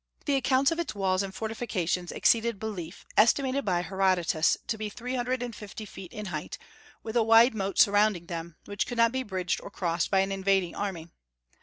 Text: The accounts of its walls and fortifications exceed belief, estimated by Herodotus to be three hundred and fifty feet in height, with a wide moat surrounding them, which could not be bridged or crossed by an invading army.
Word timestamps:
The 0.25 0.35
accounts 0.35 0.71
of 0.71 0.79
its 0.79 0.95
walls 0.95 1.21
and 1.21 1.31
fortifications 1.31 2.11
exceed 2.11 2.59
belief, 2.59 3.05
estimated 3.15 3.63
by 3.63 3.83
Herodotus 3.83 4.57
to 4.65 4.75
be 4.75 4.89
three 4.89 5.13
hundred 5.13 5.43
and 5.43 5.55
fifty 5.55 5.85
feet 5.85 6.11
in 6.11 6.25
height, 6.33 6.57
with 7.03 7.15
a 7.15 7.21
wide 7.21 7.53
moat 7.53 7.77
surrounding 7.77 8.25
them, 8.25 8.55
which 8.65 8.87
could 8.87 8.97
not 8.97 9.11
be 9.11 9.21
bridged 9.21 9.61
or 9.61 9.69
crossed 9.69 10.09
by 10.09 10.21
an 10.21 10.31
invading 10.31 10.73
army. 10.73 11.09